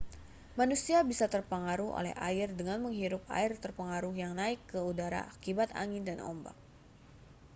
manusia 0.59 0.97
bisa 1.09 1.25
terpengaruh 1.33 1.91
oleh 1.99 2.09
air 2.29 2.47
dengan 2.59 2.79
menghirup 2.85 3.21
air 3.39 3.51
terpengaruh 3.63 4.13
yang 4.23 4.33
naik 4.41 4.57
ke 4.71 4.79
udara 4.91 5.21
akibat 5.33 5.69
angin 5.83 6.01
dan 6.09 6.19
ombak 6.31 6.57